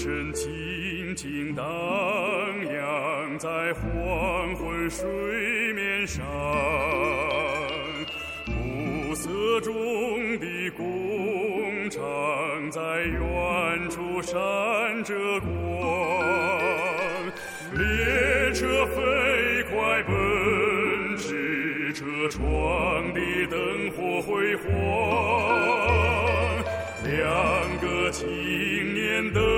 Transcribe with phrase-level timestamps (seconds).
[0.00, 1.66] 身静静荡
[2.72, 5.04] 漾在黄昏水
[5.72, 6.24] 面上，
[8.46, 9.28] 暮色
[9.60, 12.00] 中的工厂
[12.70, 14.38] 在远处闪
[15.02, 15.50] 着光，
[17.72, 19.02] 列车飞
[19.64, 23.20] 快奔驰，车窗的
[23.50, 24.68] 灯火辉煌，
[27.02, 29.57] 两个青年的。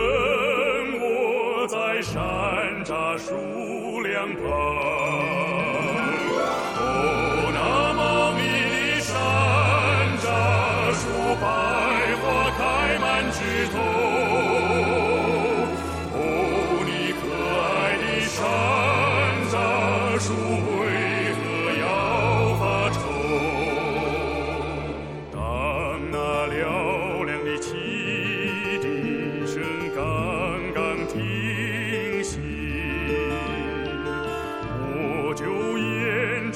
[2.60, 4.42] 山楂树两旁
[6.77, 6.84] 哦
[7.55, 7.59] 那
[7.95, 9.14] 茂密山
[10.20, 10.28] 楂
[10.92, 11.02] 树
[11.41, 11.42] 百
[12.20, 12.23] 花
[12.59, 12.60] 开
[12.98, 13.38] 满枝
[13.73, 13.99] 头。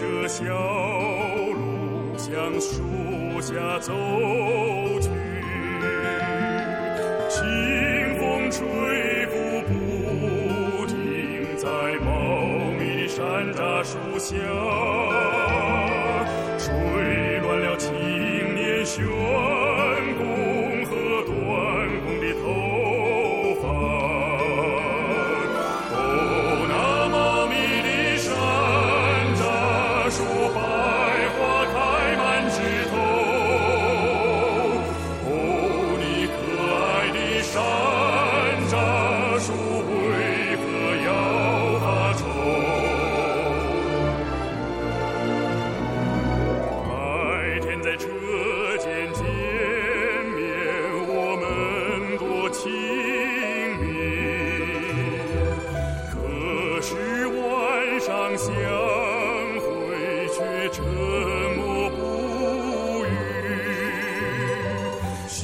[0.05, 3.91] 这小路向树下走
[5.01, 5.09] 去。
[7.31, 7.43] 清
[8.19, 9.33] 风吹拂
[9.67, 11.67] 不停在
[12.05, 12.11] 茂
[12.79, 14.84] 密的山楂树下。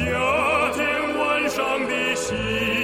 [0.01, 2.80] 夏天晚上的星。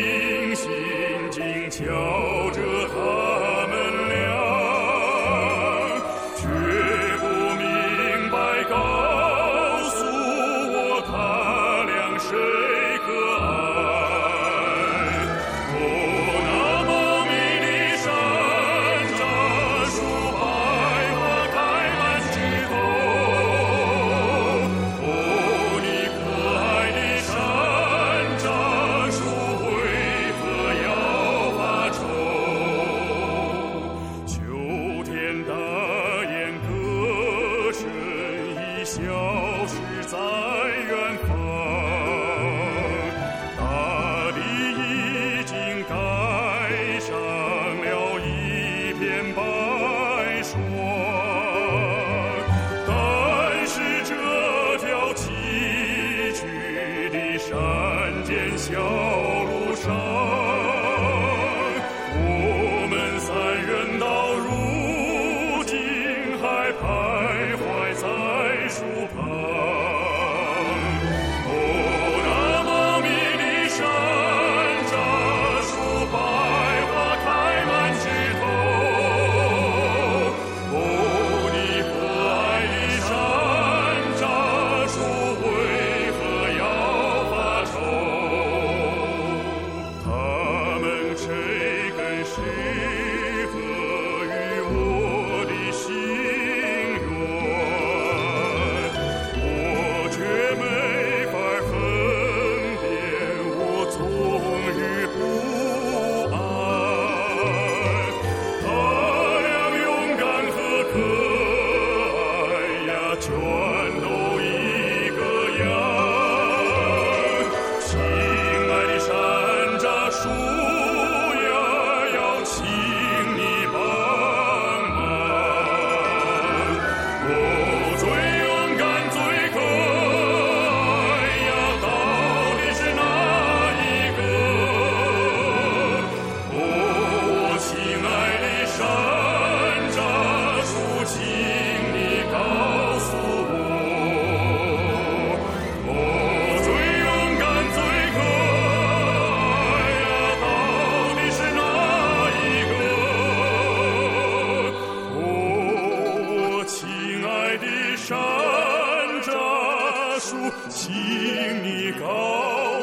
[161.19, 162.07] 请你告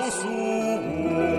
[0.09, 1.32] 诉我